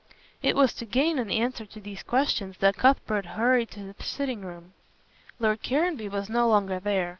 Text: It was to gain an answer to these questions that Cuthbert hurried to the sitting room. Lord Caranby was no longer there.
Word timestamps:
It 0.41 0.55
was 0.55 0.73
to 0.77 0.85
gain 0.87 1.19
an 1.19 1.29
answer 1.29 1.63
to 1.63 1.79
these 1.79 2.01
questions 2.01 2.57
that 2.57 2.75
Cuthbert 2.75 3.27
hurried 3.37 3.69
to 3.69 3.83
the 3.93 4.03
sitting 4.03 4.41
room. 4.41 4.73
Lord 5.37 5.61
Caranby 5.61 6.09
was 6.09 6.27
no 6.27 6.47
longer 6.49 6.79
there. 6.79 7.09